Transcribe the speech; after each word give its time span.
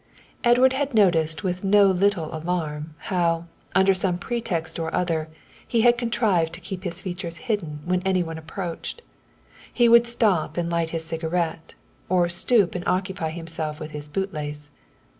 Edward 0.43 0.73
had 0.73 0.95
noticed 0.95 1.43
with 1.43 1.63
no 1.63 1.85
little 1.91 2.33
alarm, 2.35 2.95
how, 2.97 3.45
under 3.75 3.93
some 3.93 4.17
pretext 4.17 4.79
or 4.79 4.91
other, 4.95 5.29
he 5.67 5.81
had 5.81 5.95
contrived 5.95 6.53
to 6.53 6.59
keep 6.59 6.83
his 6.83 7.01
features 7.01 7.37
hidden 7.45 7.81
when 7.85 8.01
any 8.01 8.23
one 8.23 8.39
approached. 8.39 9.03
He 9.71 9.87
would 9.87 10.07
stop 10.07 10.57
and 10.57 10.71
light 10.71 10.89
his 10.89 11.05
cigarette, 11.05 11.75
or 12.09 12.29
stoop 12.29 12.73
and 12.73 12.83
occupy 12.87 13.29
himself 13.29 13.79
with 13.79 13.91
his 13.91 14.09
bootlace. 14.09 14.71